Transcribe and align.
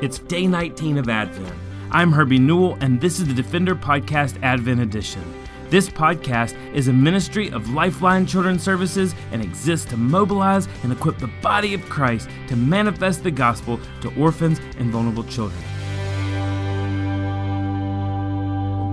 It's 0.00 0.20
day 0.20 0.46
19 0.46 0.96
of 0.98 1.08
Advent. 1.08 1.52
I'm 1.90 2.12
Herbie 2.12 2.38
Newell, 2.38 2.78
and 2.80 3.00
this 3.00 3.18
is 3.18 3.26
the 3.26 3.34
Defender 3.34 3.74
Podcast 3.74 4.40
Advent 4.44 4.80
Edition. 4.80 5.24
This 5.70 5.88
podcast 5.88 6.54
is 6.72 6.86
a 6.86 6.92
ministry 6.92 7.50
of 7.50 7.70
Lifeline 7.70 8.24
Children's 8.24 8.62
Services 8.62 9.12
and 9.32 9.42
exists 9.42 9.90
to 9.90 9.96
mobilize 9.96 10.68
and 10.84 10.92
equip 10.92 11.18
the 11.18 11.30
body 11.42 11.74
of 11.74 11.82
Christ 11.88 12.28
to 12.46 12.54
manifest 12.54 13.24
the 13.24 13.32
gospel 13.32 13.80
to 14.02 14.14
orphans 14.14 14.60
and 14.78 14.92
vulnerable 14.92 15.24
children. 15.24 15.60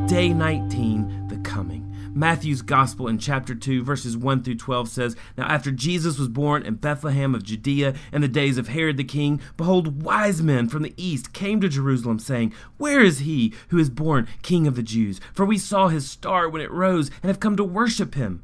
Day 0.07 0.33
19, 0.33 1.27
the 1.27 1.37
coming. 1.37 1.94
Matthew's 2.15 2.61
Gospel 2.61 3.09
in 3.09 3.17
chapter 3.17 3.53
2, 3.53 3.83
verses 3.83 4.15
1 4.15 4.41
through 4.43 4.55
12 4.55 4.87
says, 4.87 5.15
Now 5.37 5.43
after 5.47 5.69
Jesus 5.69 6.17
was 6.17 6.29
born 6.29 6.63
in 6.63 6.75
Bethlehem 6.75 7.35
of 7.35 7.43
Judea 7.43 7.93
in 8.13 8.21
the 8.21 8.29
days 8.29 8.57
of 8.57 8.69
Herod 8.69 8.95
the 8.95 9.03
king, 9.03 9.41
behold, 9.57 10.01
wise 10.01 10.41
men 10.41 10.69
from 10.69 10.83
the 10.83 10.93
east 10.95 11.33
came 11.33 11.59
to 11.59 11.67
Jerusalem, 11.67 12.19
saying, 12.19 12.53
Where 12.77 13.01
is 13.01 13.19
he 13.19 13.53
who 13.67 13.77
is 13.77 13.89
born 13.89 14.29
king 14.43 14.65
of 14.65 14.77
the 14.77 14.81
Jews? 14.81 15.19
For 15.33 15.45
we 15.45 15.57
saw 15.57 15.89
his 15.89 16.09
star 16.09 16.47
when 16.47 16.61
it 16.61 16.71
rose 16.71 17.11
and 17.21 17.29
have 17.29 17.41
come 17.41 17.57
to 17.57 17.65
worship 17.65 18.15
him. 18.15 18.43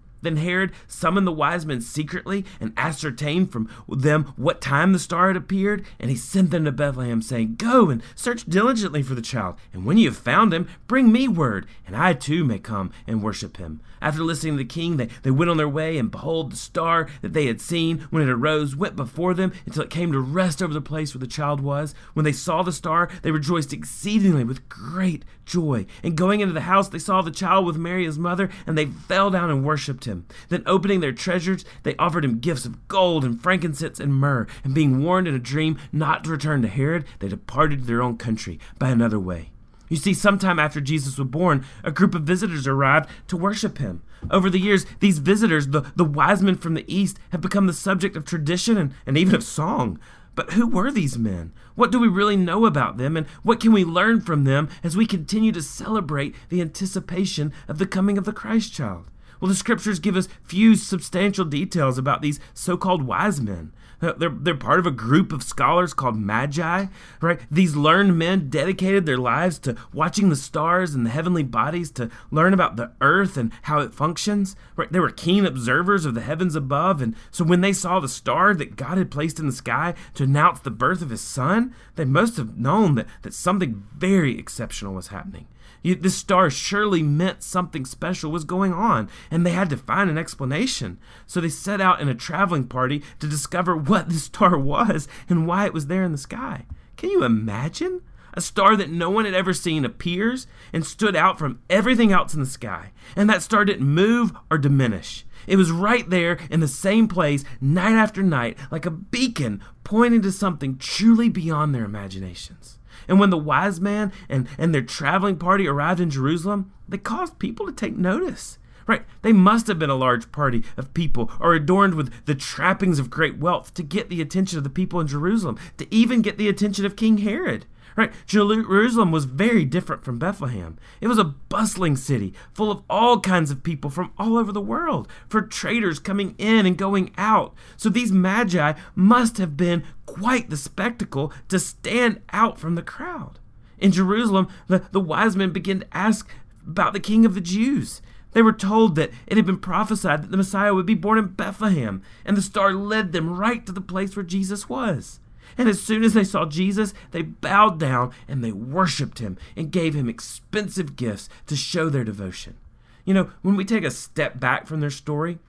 Then 0.21 0.37
Herod 0.37 0.71
summoned 0.87 1.27
the 1.27 1.31
wise 1.31 1.65
men 1.65 1.81
secretly 1.81 2.45
and 2.59 2.73
ascertained 2.77 3.51
from 3.51 3.69
them 3.89 4.33
what 4.35 4.61
time 4.61 4.93
the 4.93 4.99
star 4.99 5.27
had 5.27 5.37
appeared, 5.37 5.85
and 5.99 6.09
he 6.09 6.15
sent 6.17 6.51
them 6.51 6.65
to 6.65 6.71
Bethlehem, 6.71 7.21
saying, 7.21 7.55
Go 7.55 7.89
and 7.89 8.03
search 8.15 8.45
diligently 8.45 9.03
for 9.03 9.15
the 9.15 9.21
child, 9.21 9.55
and 9.73 9.85
when 9.85 9.97
you 9.97 10.09
have 10.09 10.17
found 10.17 10.53
him, 10.53 10.67
bring 10.87 11.11
me 11.11 11.27
word, 11.27 11.65
and 11.85 11.95
I 11.95 12.13
too 12.13 12.43
may 12.43 12.59
come 12.59 12.91
and 13.07 13.23
worship 13.23 13.57
him. 13.57 13.81
After 14.01 14.23
listening 14.23 14.53
to 14.53 14.57
the 14.57 14.65
king, 14.65 14.97
they, 14.97 15.09
they 15.21 15.31
went 15.31 15.51
on 15.51 15.57
their 15.57 15.69
way, 15.69 15.97
and 15.97 16.09
behold, 16.09 16.51
the 16.51 16.57
star 16.57 17.07
that 17.21 17.33
they 17.33 17.45
had 17.45 17.61
seen 17.61 18.07
when 18.09 18.23
it 18.23 18.29
arose 18.29 18.75
went 18.75 18.95
before 18.95 19.33
them 19.33 19.53
until 19.65 19.83
it 19.83 19.91
came 19.91 20.11
to 20.11 20.19
rest 20.19 20.61
over 20.61 20.73
the 20.73 20.81
place 20.81 21.13
where 21.13 21.19
the 21.19 21.27
child 21.27 21.61
was. 21.61 21.93
When 22.13 22.25
they 22.25 22.31
saw 22.31 22.63
the 22.63 22.71
star, 22.71 23.09
they 23.21 23.31
rejoiced 23.31 23.73
exceedingly 23.73 24.43
with 24.43 24.67
great 24.69 25.23
joy. 25.45 25.85
And 26.01 26.17
going 26.17 26.39
into 26.39 26.53
the 26.53 26.61
house, 26.61 26.89
they 26.89 26.99
saw 26.99 27.21
the 27.21 27.29
child 27.29 27.65
with 27.65 27.77
Mary 27.77 28.05
his 28.05 28.17
mother, 28.17 28.49
and 28.65 28.77
they 28.77 28.85
fell 28.85 29.29
down 29.29 29.51
and 29.51 29.63
worshipped 29.63 30.05
him. 30.05 30.10
Then, 30.49 30.63
opening 30.65 30.99
their 30.99 31.11
treasures, 31.11 31.65
they 31.83 31.95
offered 31.97 32.25
him 32.25 32.39
gifts 32.39 32.65
of 32.65 32.87
gold 32.87 33.23
and 33.23 33.41
frankincense 33.41 33.99
and 33.99 34.13
myrrh. 34.13 34.47
And 34.63 34.73
being 34.73 35.03
warned 35.03 35.27
in 35.27 35.35
a 35.35 35.39
dream 35.39 35.77
not 35.91 36.23
to 36.23 36.31
return 36.31 36.61
to 36.61 36.67
Herod, 36.67 37.05
they 37.19 37.27
departed 37.27 37.79
to 37.79 37.85
their 37.85 38.01
own 38.01 38.17
country 38.17 38.59
by 38.77 38.89
another 38.89 39.19
way. 39.19 39.51
You 39.89 39.97
see, 39.97 40.13
sometime 40.13 40.57
after 40.57 40.79
Jesus 40.79 41.17
was 41.17 41.27
born, 41.27 41.65
a 41.83 41.91
group 41.91 42.15
of 42.15 42.23
visitors 42.23 42.65
arrived 42.65 43.09
to 43.27 43.35
worship 43.35 43.77
him. 43.77 44.03
Over 44.29 44.49
the 44.49 44.59
years, 44.59 44.85
these 45.01 45.19
visitors, 45.19 45.67
the, 45.67 45.91
the 45.97 46.05
wise 46.05 46.41
men 46.41 46.55
from 46.55 46.75
the 46.75 46.85
East, 46.87 47.19
have 47.31 47.41
become 47.41 47.67
the 47.67 47.73
subject 47.73 48.15
of 48.15 48.23
tradition 48.23 48.77
and, 48.77 48.93
and 49.05 49.17
even 49.17 49.35
of 49.35 49.43
song. 49.43 49.99
But 50.33 50.53
who 50.53 50.65
were 50.65 50.91
these 50.91 51.17
men? 51.17 51.51
What 51.75 51.91
do 51.91 51.99
we 51.99 52.07
really 52.07 52.37
know 52.37 52.65
about 52.65 52.95
them, 52.95 53.17
and 53.17 53.27
what 53.43 53.59
can 53.59 53.73
we 53.73 53.83
learn 53.83 54.21
from 54.21 54.45
them 54.45 54.69
as 54.81 54.95
we 54.95 55.05
continue 55.05 55.51
to 55.51 55.61
celebrate 55.61 56.35
the 56.47 56.61
anticipation 56.61 57.51
of 57.67 57.77
the 57.77 57.85
coming 57.85 58.17
of 58.17 58.23
the 58.23 58.31
Christ 58.31 58.71
child? 58.71 59.05
Well, 59.41 59.49
the 59.49 59.55
scriptures 59.55 59.99
give 59.99 60.15
us 60.15 60.29
few 60.43 60.75
substantial 60.75 61.45
details 61.45 61.97
about 61.97 62.21
these 62.21 62.39
so 62.53 62.77
called 62.77 63.01
wise 63.01 63.41
men. 63.41 63.73
Uh, 64.01 64.13
they're, 64.13 64.29
they're 64.29 64.55
part 64.55 64.79
of 64.79 64.87
a 64.87 64.91
group 64.91 65.31
of 65.31 65.43
scholars 65.43 65.93
called 65.93 66.17
magi, 66.17 66.87
right? 67.21 67.39
These 67.51 67.75
learned 67.75 68.17
men 68.17 68.49
dedicated 68.49 69.05
their 69.05 69.17
lives 69.17 69.59
to 69.59 69.75
watching 69.93 70.29
the 70.29 70.35
stars 70.35 70.95
and 70.95 71.05
the 71.05 71.11
heavenly 71.11 71.43
bodies 71.43 71.91
to 71.91 72.09
learn 72.31 72.53
about 72.53 72.77
the 72.77 72.91
earth 72.99 73.37
and 73.37 73.51
how 73.63 73.79
it 73.79 73.93
functions, 73.93 74.55
right? 74.75 74.91
They 74.91 74.99
were 74.99 75.11
keen 75.11 75.45
observers 75.45 76.05
of 76.05 76.15
the 76.15 76.21
heavens 76.21 76.55
above, 76.55 77.01
and 77.01 77.15
so 77.29 77.43
when 77.43 77.61
they 77.61 77.73
saw 77.73 77.99
the 77.99 78.09
star 78.09 78.55
that 78.55 78.75
God 78.75 78.97
had 78.97 79.11
placed 79.11 79.39
in 79.39 79.45
the 79.45 79.51
sky 79.51 79.93
to 80.15 80.23
announce 80.23 80.59
the 80.59 80.71
birth 80.71 81.01
of 81.01 81.11
his 81.11 81.21
son, 81.21 81.75
they 81.95 82.05
must 82.05 82.37
have 82.37 82.57
known 82.57 82.95
that, 82.95 83.07
that 83.21 83.33
something 83.33 83.83
very 83.95 84.37
exceptional 84.39 84.93
was 84.93 85.07
happening. 85.07 85.47
This 85.83 86.15
star 86.15 86.49
surely 86.49 87.01
meant 87.01 87.43
something 87.43 87.85
special 87.85 88.31
was 88.31 88.43
going 88.43 88.73
on, 88.73 89.09
and 89.29 89.45
they 89.45 89.51
had 89.51 89.69
to 89.71 89.77
find 89.77 90.09
an 90.09 90.17
explanation. 90.17 90.99
So 91.25 91.41
they 91.41 91.49
set 91.49 91.81
out 91.81 91.99
in 91.99 92.07
a 92.07 92.15
traveling 92.15 92.65
party 92.65 93.03
to 93.19 93.27
discover 93.27 93.75
what 93.75 94.09
the 94.09 94.15
star 94.15 94.57
was 94.57 95.07
and 95.27 95.47
why 95.47 95.65
it 95.65 95.73
was 95.73 95.87
there 95.87 96.03
in 96.03 96.11
the 96.11 96.17
sky. 96.17 96.65
Can 96.97 97.09
you 97.09 97.23
imagine? 97.23 98.01
A 98.33 98.41
star 98.41 98.77
that 98.77 98.89
no 98.89 99.09
one 99.09 99.25
had 99.25 99.33
ever 99.33 99.53
seen 99.53 99.83
appears 99.83 100.47
and 100.71 100.85
stood 100.85 101.15
out 101.15 101.37
from 101.37 101.59
everything 101.69 102.13
else 102.13 102.33
in 102.33 102.39
the 102.39 102.45
sky. 102.45 102.91
And 103.15 103.29
that 103.29 103.41
star 103.41 103.65
didn't 103.65 103.87
move 103.87 104.31
or 104.49 104.57
diminish. 104.57 105.25
It 105.47 105.55
was 105.55 105.71
right 105.71 106.09
there 106.09 106.37
in 106.49 106.59
the 106.59 106.67
same 106.67 107.07
place 107.07 107.43
night 107.59 107.93
after 107.93 108.23
night, 108.23 108.57
like 108.69 108.85
a 108.85 108.91
beacon 108.91 109.61
pointing 109.83 110.21
to 110.21 110.31
something 110.31 110.77
truly 110.77 111.29
beyond 111.29 111.73
their 111.73 111.85
imaginations. 111.85 112.77
And 113.07 113.19
when 113.19 113.29
the 113.29 113.37
wise 113.37 113.81
man 113.81 114.11
and, 114.29 114.47
and 114.57 114.73
their 114.73 114.81
traveling 114.81 115.37
party 115.37 115.67
arrived 115.67 115.99
in 115.99 116.09
Jerusalem, 116.09 116.71
they 116.87 116.97
caused 116.97 117.39
people 117.39 117.65
to 117.65 117.71
take 117.71 117.97
notice. 117.97 118.57
Right? 118.87 119.05
They 119.21 119.31
must 119.31 119.67
have 119.67 119.79
been 119.79 119.89
a 119.89 119.95
large 119.95 120.31
party 120.31 120.63
of 120.75 120.93
people 120.93 121.31
or 121.39 121.53
adorned 121.53 121.93
with 121.93 122.11
the 122.25 122.35
trappings 122.35 122.99
of 122.99 123.09
great 123.09 123.37
wealth 123.37 123.73
to 123.75 123.83
get 123.83 124.09
the 124.09 124.21
attention 124.21 124.57
of 124.57 124.63
the 124.63 124.69
people 124.69 124.99
in 124.99 125.07
Jerusalem, 125.07 125.57
to 125.77 125.93
even 125.93 126.21
get 126.21 126.37
the 126.37 126.49
attention 126.49 126.85
of 126.85 126.95
King 126.95 127.19
Herod. 127.19 127.65
Right? 127.95 128.11
Jerusalem 128.25 129.11
was 129.11 129.25
very 129.25 129.65
different 129.65 130.03
from 130.03 130.19
Bethlehem. 130.19 130.77
It 131.01 131.07
was 131.07 131.17
a 131.17 131.23
bustling 131.23 131.95
city 131.95 132.33
full 132.53 132.71
of 132.71 132.83
all 132.89 133.19
kinds 133.19 133.51
of 133.51 133.63
people 133.63 133.89
from 133.89 134.11
all 134.17 134.37
over 134.37 134.51
the 134.51 134.61
world, 134.61 135.07
for 135.27 135.41
traders 135.41 135.99
coming 135.99 136.35
in 136.37 136.65
and 136.65 136.77
going 136.77 137.11
out. 137.17 137.53
So 137.77 137.89
these 137.89 138.11
magi 138.11 138.73
must 138.95 139.37
have 139.37 139.57
been 139.57 139.83
quite 140.05 140.49
the 140.49 140.57
spectacle 140.57 141.33
to 141.49 141.59
stand 141.59 142.21
out 142.31 142.59
from 142.59 142.75
the 142.75 142.81
crowd. 142.81 143.39
In 143.77 143.91
Jerusalem, 143.91 144.47
the, 144.67 144.83
the 144.91 144.99
wise 144.99 145.35
men 145.35 145.51
began 145.51 145.81
to 145.81 145.87
ask 145.91 146.29
about 146.65 146.93
the 146.93 146.99
king 146.99 147.25
of 147.25 147.33
the 147.33 147.41
Jews. 147.41 148.01
They 148.33 148.41
were 148.41 148.53
told 148.53 148.95
that 148.95 149.11
it 149.27 149.35
had 149.35 149.45
been 149.45 149.57
prophesied 149.57 150.23
that 150.23 150.31
the 150.31 150.37
Messiah 150.37 150.73
would 150.73 150.85
be 150.85 150.93
born 150.93 151.17
in 151.17 151.27
Bethlehem, 151.27 152.01
and 152.23 152.37
the 152.37 152.41
star 152.41 152.73
led 152.73 153.11
them 153.11 153.37
right 153.37 153.65
to 153.65 153.71
the 153.71 153.81
place 153.81 154.15
where 154.15 154.23
Jesus 154.23 154.69
was. 154.69 155.19
And 155.57 155.69
as 155.69 155.81
soon 155.81 156.03
as 156.03 156.13
they 156.13 156.23
saw 156.23 156.45
Jesus, 156.45 156.93
they 157.11 157.21
bowed 157.21 157.79
down 157.79 158.11
and 158.27 158.43
they 158.43 158.51
worshiped 158.51 159.19
him 159.19 159.37
and 159.55 159.71
gave 159.71 159.93
him 159.93 160.09
expensive 160.09 160.95
gifts 160.95 161.29
to 161.47 161.55
show 161.55 161.89
their 161.89 162.03
devotion. 162.03 162.57
You 163.05 163.13
know, 163.13 163.29
when 163.41 163.55
we 163.55 163.65
take 163.65 163.83
a 163.83 163.91
step 163.91 164.39
back 164.39 164.67
from 164.67 164.79
their 164.79 164.89
story, 164.89 165.39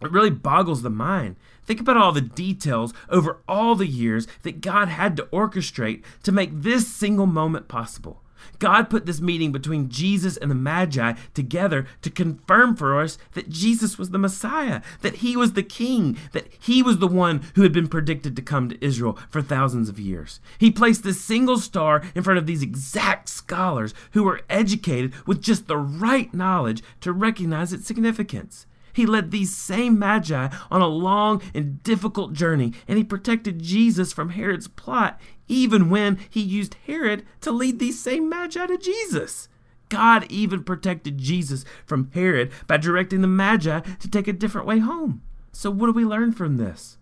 it 0.00 0.10
really 0.10 0.30
boggles 0.30 0.82
the 0.82 0.90
mind. 0.90 1.36
Think 1.64 1.80
about 1.80 1.96
all 1.96 2.12
the 2.12 2.20
details 2.20 2.92
over 3.08 3.38
all 3.48 3.74
the 3.74 3.86
years 3.86 4.26
that 4.42 4.60
God 4.60 4.88
had 4.88 5.16
to 5.16 5.24
orchestrate 5.32 6.02
to 6.24 6.32
make 6.32 6.50
this 6.52 6.88
single 6.88 7.26
moment 7.26 7.68
possible. 7.68 8.22
God 8.58 8.90
put 8.90 9.06
this 9.06 9.20
meeting 9.20 9.52
between 9.52 9.88
Jesus 9.88 10.36
and 10.36 10.50
the 10.50 10.54
Magi 10.54 11.14
together 11.34 11.86
to 12.02 12.10
confirm 12.10 12.76
for 12.76 13.00
us 13.00 13.18
that 13.32 13.48
Jesus 13.48 13.98
was 13.98 14.10
the 14.10 14.18
Messiah, 14.18 14.82
that 15.00 15.16
he 15.16 15.36
was 15.36 15.52
the 15.52 15.62
king, 15.62 16.16
that 16.32 16.48
he 16.58 16.82
was 16.82 16.98
the 16.98 17.08
one 17.08 17.42
who 17.54 17.62
had 17.62 17.72
been 17.72 17.88
predicted 17.88 18.36
to 18.36 18.42
come 18.42 18.68
to 18.68 18.84
Israel 18.84 19.18
for 19.30 19.42
thousands 19.42 19.88
of 19.88 19.98
years. 19.98 20.40
He 20.58 20.70
placed 20.70 21.02
this 21.02 21.20
single 21.20 21.58
star 21.58 22.02
in 22.14 22.22
front 22.22 22.38
of 22.38 22.46
these 22.46 22.62
exact 22.62 23.28
scholars 23.28 23.94
who 24.12 24.24
were 24.24 24.42
educated 24.48 25.12
with 25.26 25.42
just 25.42 25.66
the 25.66 25.76
right 25.76 26.32
knowledge 26.32 26.82
to 27.00 27.12
recognize 27.12 27.72
its 27.72 27.86
significance. 27.86 28.66
He 28.92 29.06
led 29.06 29.30
these 29.30 29.56
same 29.56 29.98
magi 29.98 30.48
on 30.70 30.80
a 30.80 30.86
long 30.86 31.42
and 31.54 31.82
difficult 31.82 32.32
journey, 32.32 32.72
and 32.86 32.98
he 32.98 33.04
protected 33.04 33.62
Jesus 33.62 34.12
from 34.12 34.30
Herod's 34.30 34.68
plot, 34.68 35.20
even 35.48 35.90
when 35.90 36.18
he 36.28 36.40
used 36.40 36.76
Herod 36.86 37.24
to 37.40 37.50
lead 37.50 37.78
these 37.78 38.02
same 38.02 38.28
magi 38.28 38.66
to 38.66 38.78
Jesus. 38.78 39.48
God 39.88 40.30
even 40.30 40.64
protected 40.64 41.18
Jesus 41.18 41.64
from 41.84 42.10
Herod 42.14 42.50
by 42.66 42.78
directing 42.78 43.20
the 43.20 43.28
magi 43.28 43.80
to 43.80 44.10
take 44.10 44.26
a 44.26 44.32
different 44.32 44.66
way 44.66 44.78
home. 44.78 45.22
So, 45.52 45.70
what 45.70 45.86
do 45.86 45.92
we 45.92 46.04
learn 46.04 46.32
from 46.32 46.56
this? 46.56 46.96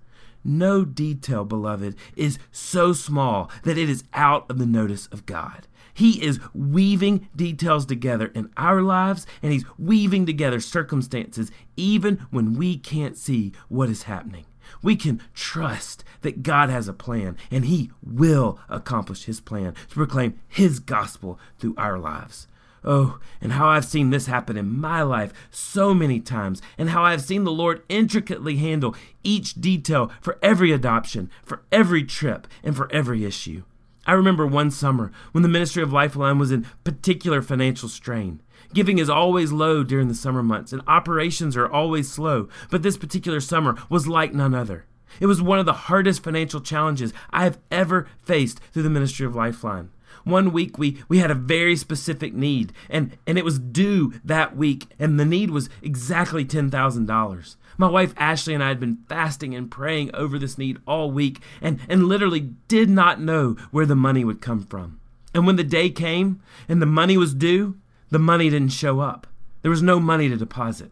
No 0.45 0.85
detail, 0.85 1.45
beloved, 1.45 1.97
is 2.17 2.39
so 2.51 2.93
small 2.93 3.51
that 3.65 3.79
it 3.79 3.91
is 3.91 4.05
out 4.15 4.51
of 4.51 4.59
the 4.59 4.67
notice 4.67 5.07
of 5.09 5.27
God. 5.27 5.67
He 5.93 6.23
is 6.23 6.41
weaving 6.55 7.29
details 7.37 7.85
together 7.85 8.27
in 8.35 8.51
our 8.57 8.81
lives, 8.81 9.27
and 9.43 9.53
He's 9.53 9.65
weaving 9.79 10.27
together 10.27 10.61
circumstances 10.61 11.51
even 11.77 12.27
when 12.31 12.55
we 12.55 12.79
can't 12.79 13.19
see 13.19 13.53
what 13.69 13.91
is 13.91 14.05
happening. 14.05 14.47
We 14.83 14.97
can 14.97 15.21
trust 15.35 16.05
that 16.23 16.43
God 16.43 16.71
has 16.71 16.89
a 16.89 16.93
plan, 16.93 17.37
and 17.51 17.67
He 17.67 17.91
will 18.03 18.59
accomplish 18.69 19.25
His 19.25 19.41
plan 19.41 19.75
to 19.89 19.95
proclaim 19.95 20.41
His 20.49 20.79
gospel 20.79 21.39
through 21.59 21.75
our 21.77 21.99
lives. 21.99 22.47
Oh, 22.85 23.19
and 23.41 23.53
how 23.53 23.69
I've 23.69 23.85
seen 23.85 24.11
this 24.11 24.27
happen 24.27 24.57
in 24.57 24.79
my 24.79 25.03
life 25.03 25.33
so 25.51 25.93
many 25.93 26.21
times, 26.21 26.63
and 26.79 26.91
how 26.91 27.05
I've 27.05 27.23
seen 27.23 27.45
the 27.45 27.51
Lord 27.51 27.83
intricately 27.89 28.57
handle 28.57 28.97
each 29.23 29.55
detail 29.55 30.11
for 30.21 30.39
every 30.43 30.73
adoption, 30.73 31.31
for 31.45 31.63
every 31.71 32.05
trip, 32.05 32.47
and 32.63 32.75
for 32.75 32.91
every 32.93 33.25
issue. 33.25 33.65
I 34.07 34.13
remember 34.13 34.47
one 34.47 34.71
summer 34.71 35.13
when 35.33 35.43
the 35.43 35.49
ministry 35.49 35.83
of 35.83 35.93
Lifeline 35.93 36.39
was 36.39 36.51
in 36.51 36.67
particular 36.85 37.43
financial 37.43 37.89
strain. 37.89 38.41
Giving 38.73 38.99
is 38.99 39.11
always 39.11 39.53
low 39.53 39.83
during 39.83 40.09
the 40.09 40.15
summer 40.15 40.43
months, 40.43 40.73
and 40.73 40.83
operations 40.87 41.57
are 41.57 41.71
always 41.71 42.11
slow, 42.11 42.49
but 42.71 42.83
this 42.83 42.97
particular 42.97 43.41
summer 43.41 43.77
was 43.89 44.09
like 44.09 44.33
none 44.33 44.55
other. 44.55 44.87
It 45.19 45.27
was 45.27 45.43
one 45.43 45.59
of 45.59 45.67
the 45.67 45.73
hardest 45.73 46.23
financial 46.23 46.61
challenges 46.61 47.13
I 47.31 47.45
have 47.45 47.59
ever 47.71 48.07
faced 48.23 48.61
through 48.73 48.85
the 48.85 48.91
ministry 48.91 49.27
of 49.27 49.35
Lifeline. 49.35 49.91
One 50.25 50.53
week 50.53 50.79
we, 50.79 51.03
we 51.09 51.19
had 51.19 51.31
a 51.31 51.35
very 51.35 51.77
specific 51.77 52.35
need, 52.35 52.73
and, 52.89 53.17
and 53.27 53.39
it 53.39 53.45
was 53.45 53.59
due 53.59 54.15
that 54.25 54.57
week, 54.57 54.87
and 54.99 55.19
the 55.19 55.25
need 55.25 55.51
was 55.51 55.69
exactly 55.83 56.45
$10,000. 56.45 57.57
My 57.79 57.89
wife 57.89 58.13
Ashley 58.17 58.55
and 58.55 58.63
I 58.63 58.69
had 58.69 58.81
been 58.81 58.99
fasting 59.09 59.55
and 59.55 59.71
praying 59.71 60.15
over 60.15 60.39
this 60.39 60.59
need 60.59 60.79
all 60.87 61.11
week, 61.11 61.41
and, 61.63 61.81
and 61.89 62.09
literally 62.09 62.53
did 62.69 62.91
not 62.91 63.21
know 63.21 63.57
where 63.71 63.87
the 63.87 63.97
money 63.97 64.25
would 64.25 64.43
come 64.43 64.65
from. 64.65 65.01
And 65.33 65.47
when 65.47 65.57
the 65.57 65.65
day 65.65 65.91
came 65.91 66.43
and 66.69 66.83
the 66.83 66.87
money 66.87 67.17
was 67.17 67.35
due, 67.35 67.79
the 68.11 68.19
money 68.19 68.51
didn't 68.51 68.73
show 68.73 69.01
up. 69.01 69.27
There 69.63 69.71
was 69.71 69.83
no 69.83 70.01
money 70.01 70.29
to 70.29 70.37
deposit. 70.37 70.91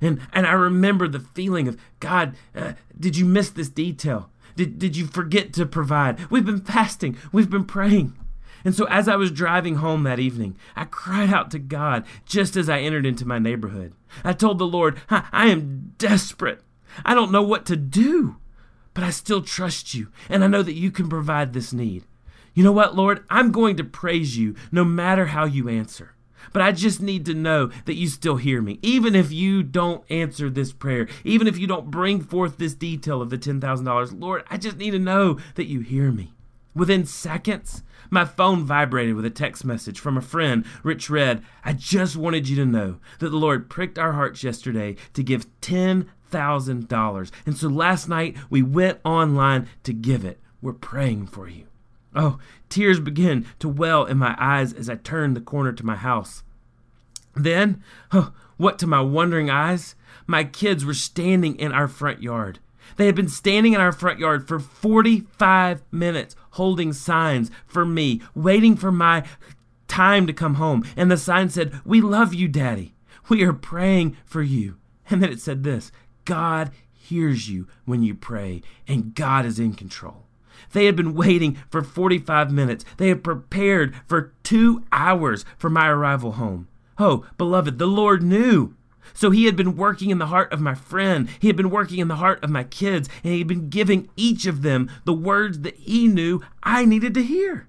And, 0.00 0.20
and 0.32 0.46
I 0.46 0.52
remember 0.52 1.06
the 1.06 1.20
feeling 1.20 1.68
of, 1.68 1.78
God, 2.00 2.34
uh, 2.54 2.72
did 2.98 3.16
you 3.16 3.24
miss 3.24 3.50
this 3.50 3.68
detail? 3.68 4.30
Did, 4.56 4.78
did 4.78 4.96
you 4.96 5.06
forget 5.06 5.52
to 5.54 5.66
provide? 5.66 6.30
We've 6.30 6.44
been 6.44 6.60
fasting, 6.60 7.16
we've 7.32 7.50
been 7.50 7.64
praying. 7.64 8.16
And 8.64 8.74
so 8.74 8.86
as 8.86 9.08
I 9.08 9.16
was 9.16 9.30
driving 9.30 9.76
home 9.76 10.04
that 10.04 10.18
evening, 10.18 10.56
I 10.74 10.84
cried 10.84 11.32
out 11.32 11.50
to 11.50 11.58
God 11.58 12.06
just 12.24 12.56
as 12.56 12.68
I 12.68 12.80
entered 12.80 13.04
into 13.04 13.26
my 13.26 13.38
neighborhood. 13.38 13.92
I 14.24 14.32
told 14.32 14.58
the 14.58 14.66
Lord, 14.66 15.00
I 15.10 15.48
am 15.48 15.92
desperate. 15.98 16.62
I 17.04 17.14
don't 17.14 17.32
know 17.32 17.42
what 17.42 17.66
to 17.66 17.76
do, 17.76 18.36
but 18.94 19.04
I 19.04 19.10
still 19.10 19.42
trust 19.42 19.94
you, 19.94 20.08
and 20.28 20.42
I 20.42 20.46
know 20.46 20.62
that 20.62 20.74
you 20.74 20.90
can 20.90 21.08
provide 21.08 21.52
this 21.52 21.72
need. 21.72 22.04
You 22.54 22.62
know 22.62 22.72
what, 22.72 22.94
Lord? 22.94 23.24
I'm 23.28 23.50
going 23.52 23.76
to 23.76 23.84
praise 23.84 24.38
you 24.38 24.54
no 24.70 24.84
matter 24.84 25.26
how 25.26 25.44
you 25.44 25.68
answer. 25.68 26.14
But 26.52 26.62
I 26.62 26.72
just 26.72 27.00
need 27.00 27.26
to 27.26 27.34
know 27.34 27.70
that 27.84 27.96
you 27.96 28.06
still 28.06 28.36
hear 28.36 28.62
me. 28.62 28.78
Even 28.82 29.14
if 29.14 29.32
you 29.32 29.62
don't 29.62 30.04
answer 30.10 30.48
this 30.48 30.72
prayer, 30.72 31.08
even 31.24 31.46
if 31.48 31.58
you 31.58 31.66
don't 31.66 31.90
bring 31.90 32.20
forth 32.20 32.58
this 32.58 32.74
detail 32.74 33.20
of 33.20 33.30
the 33.30 33.38
$10,000, 33.38 34.20
Lord, 34.20 34.44
I 34.50 34.56
just 34.56 34.76
need 34.76 34.92
to 34.92 34.98
know 34.98 35.38
that 35.56 35.66
you 35.66 35.80
hear 35.80 36.12
me. 36.12 36.32
Within 36.74 37.06
seconds, 37.06 37.82
my 38.10 38.24
phone 38.24 38.64
vibrated 38.64 39.14
with 39.14 39.24
a 39.24 39.30
text 39.30 39.64
message 39.64 40.00
from 40.00 40.16
a 40.16 40.22
friend, 40.22 40.64
Rich 40.82 41.10
Red. 41.10 41.42
I 41.64 41.72
just 41.72 42.16
wanted 42.16 42.48
you 42.48 42.56
to 42.56 42.66
know 42.66 42.98
that 43.18 43.30
the 43.30 43.36
Lord 43.36 43.70
pricked 43.70 43.98
our 43.98 44.12
hearts 44.12 44.44
yesterday 44.44 44.96
to 45.14 45.22
give 45.22 45.46
$10,000. 45.60 47.30
And 47.46 47.56
so 47.56 47.68
last 47.68 48.08
night 48.08 48.36
we 48.50 48.62
went 48.62 49.00
online 49.04 49.68
to 49.82 49.92
give 49.92 50.24
it. 50.24 50.40
We're 50.60 50.72
praying 50.72 51.26
for 51.26 51.48
you. 51.48 51.66
Oh, 52.14 52.38
tears 52.68 53.00
began 53.00 53.46
to 53.58 53.68
well 53.68 54.04
in 54.04 54.18
my 54.18 54.36
eyes 54.38 54.72
as 54.72 54.88
I 54.88 54.94
turned 54.94 55.36
the 55.36 55.40
corner 55.40 55.72
to 55.72 55.86
my 55.86 55.96
house. 55.96 56.42
Then, 57.34 57.82
oh, 58.12 58.32
what 58.56 58.78
to 58.78 58.86
my 58.86 59.00
wondering 59.00 59.50
eyes? 59.50 59.96
My 60.26 60.44
kids 60.44 60.84
were 60.84 60.94
standing 60.94 61.56
in 61.56 61.72
our 61.72 61.88
front 61.88 62.22
yard. 62.22 62.60
They 62.96 63.06
had 63.06 63.14
been 63.14 63.28
standing 63.28 63.72
in 63.72 63.80
our 63.80 63.92
front 63.92 64.18
yard 64.18 64.46
for 64.46 64.58
45 64.58 65.82
minutes, 65.90 66.36
holding 66.52 66.92
signs 66.92 67.50
for 67.66 67.84
me, 67.84 68.20
waiting 68.34 68.76
for 68.76 68.92
my 68.92 69.24
time 69.88 70.26
to 70.26 70.32
come 70.32 70.54
home. 70.54 70.84
And 70.96 71.10
the 71.10 71.16
sign 71.16 71.48
said, 71.50 71.80
We 71.84 72.00
love 72.00 72.34
you, 72.34 72.48
Daddy. 72.48 72.94
We 73.28 73.42
are 73.42 73.52
praying 73.52 74.16
for 74.24 74.42
you. 74.42 74.76
And 75.10 75.22
then 75.22 75.32
it 75.32 75.40
said 75.40 75.62
this 75.62 75.92
God 76.24 76.70
hears 76.92 77.48
you 77.48 77.68
when 77.84 78.02
you 78.02 78.14
pray, 78.14 78.62
and 78.88 79.14
God 79.14 79.44
is 79.44 79.58
in 79.58 79.74
control. 79.74 80.24
They 80.72 80.86
had 80.86 80.96
been 80.96 81.14
waiting 81.14 81.56
for 81.70 81.82
45 81.82 82.50
minutes. 82.50 82.84
They 82.96 83.08
had 83.08 83.24
prepared 83.24 83.94
for 84.06 84.32
two 84.42 84.84
hours 84.92 85.44
for 85.58 85.70
my 85.70 85.88
arrival 85.88 86.32
home. 86.32 86.68
Oh, 86.98 87.26
beloved, 87.36 87.78
the 87.78 87.86
Lord 87.86 88.22
knew. 88.22 88.74
So 89.12 89.30
he 89.30 89.44
had 89.44 89.56
been 89.56 89.76
working 89.76 90.10
in 90.10 90.18
the 90.18 90.26
heart 90.26 90.52
of 90.52 90.60
my 90.60 90.74
friend. 90.74 91.28
He 91.38 91.48
had 91.48 91.56
been 91.56 91.70
working 91.70 91.98
in 91.98 92.08
the 92.08 92.16
heart 92.16 92.42
of 92.42 92.50
my 92.50 92.64
kids, 92.64 93.08
and 93.22 93.32
he 93.32 93.38
had 93.38 93.48
been 93.48 93.68
giving 93.68 94.08
each 94.16 94.46
of 94.46 94.62
them 94.62 94.90
the 95.04 95.12
words 95.12 95.60
that 95.60 95.76
he 95.76 96.08
knew 96.08 96.40
I 96.62 96.84
needed 96.84 97.14
to 97.14 97.22
hear. 97.22 97.68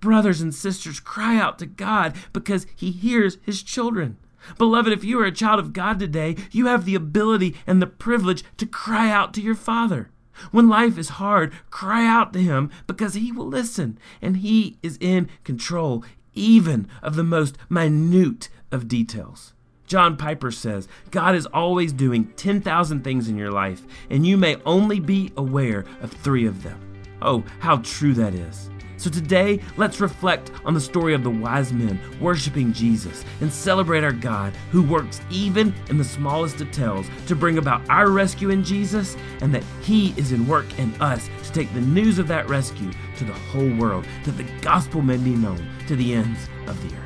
Brothers 0.00 0.40
and 0.40 0.54
sisters, 0.54 0.98
cry 0.98 1.36
out 1.36 1.58
to 1.60 1.66
God 1.66 2.16
because 2.32 2.66
he 2.74 2.90
hears 2.90 3.38
his 3.42 3.62
children. 3.62 4.16
Beloved, 4.58 4.92
if 4.92 5.04
you 5.04 5.20
are 5.20 5.26
a 5.26 5.32
child 5.32 5.60
of 5.60 5.72
God 5.72 5.98
today, 5.98 6.36
you 6.50 6.66
have 6.66 6.84
the 6.84 6.94
ability 6.94 7.54
and 7.66 7.80
the 7.80 7.86
privilege 7.86 8.42
to 8.56 8.66
cry 8.66 9.10
out 9.10 9.32
to 9.34 9.40
your 9.40 9.54
Father. 9.54 10.10
When 10.50 10.68
life 10.68 10.98
is 10.98 11.10
hard, 11.10 11.52
cry 11.70 12.06
out 12.06 12.32
to 12.32 12.40
Him 12.40 12.70
because 12.86 13.14
He 13.14 13.30
will 13.30 13.46
listen 13.46 13.98
and 14.20 14.38
He 14.38 14.78
is 14.82 14.98
in 15.00 15.28
control, 15.44 16.04
even 16.34 16.88
of 17.02 17.16
the 17.16 17.24
most 17.24 17.56
minute 17.68 18.48
of 18.70 18.88
details. 18.88 19.52
John 19.86 20.16
Piper 20.16 20.50
says, 20.50 20.88
God 21.10 21.34
is 21.34 21.46
always 21.46 21.92
doing 21.92 22.32
10,000 22.36 23.04
things 23.04 23.28
in 23.28 23.36
your 23.36 23.50
life, 23.50 23.82
and 24.10 24.26
you 24.26 24.36
may 24.36 24.56
only 24.64 25.00
be 25.00 25.32
aware 25.36 25.84
of 26.00 26.12
three 26.12 26.46
of 26.46 26.62
them. 26.62 26.80
Oh, 27.20 27.44
how 27.60 27.78
true 27.78 28.14
that 28.14 28.34
is. 28.34 28.70
So 29.02 29.10
today, 29.10 29.58
let's 29.76 30.00
reflect 30.00 30.52
on 30.64 30.74
the 30.74 30.80
story 30.80 31.12
of 31.12 31.24
the 31.24 31.30
wise 31.30 31.72
men 31.72 32.00
worshiping 32.20 32.72
Jesus 32.72 33.24
and 33.40 33.52
celebrate 33.52 34.04
our 34.04 34.12
God 34.12 34.52
who 34.70 34.80
works 34.80 35.20
even 35.28 35.74
in 35.90 35.98
the 35.98 36.04
smallest 36.04 36.58
details 36.58 37.08
to 37.26 37.34
bring 37.34 37.58
about 37.58 37.82
our 37.90 38.10
rescue 38.10 38.50
in 38.50 38.62
Jesus 38.62 39.16
and 39.40 39.52
that 39.52 39.64
He 39.82 40.10
is 40.16 40.30
in 40.30 40.46
work 40.46 40.78
in 40.78 40.94
us 41.02 41.28
to 41.42 41.52
take 41.52 41.74
the 41.74 41.80
news 41.80 42.20
of 42.20 42.28
that 42.28 42.48
rescue 42.48 42.92
to 43.16 43.24
the 43.24 43.32
whole 43.32 43.74
world, 43.74 44.06
that 44.24 44.36
the 44.36 44.46
gospel 44.60 45.02
may 45.02 45.16
be 45.16 45.34
known 45.34 45.68
to 45.88 45.96
the 45.96 46.14
ends 46.14 46.48
of 46.68 46.80
the 46.88 46.96
earth. 46.96 47.01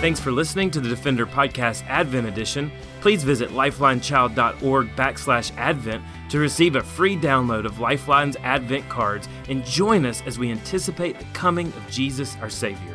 Thanks 0.00 0.20
for 0.20 0.30
listening 0.30 0.70
to 0.70 0.80
the 0.80 0.88
Defender 0.88 1.26
Podcast 1.26 1.84
Advent 1.88 2.28
Edition. 2.28 2.70
Please 3.00 3.24
visit 3.24 3.50
lifelinechild.org 3.50 4.94
backslash 4.94 5.50
advent 5.56 6.04
to 6.28 6.38
receive 6.38 6.76
a 6.76 6.82
free 6.84 7.16
download 7.16 7.66
of 7.66 7.80
Lifeline's 7.80 8.36
Advent 8.36 8.88
cards 8.88 9.28
and 9.48 9.64
join 9.64 10.06
us 10.06 10.22
as 10.24 10.38
we 10.38 10.52
anticipate 10.52 11.18
the 11.18 11.24
coming 11.32 11.66
of 11.72 11.90
Jesus 11.90 12.36
our 12.40 12.48
Savior. 12.48 12.94